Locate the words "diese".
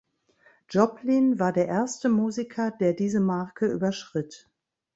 2.95-3.19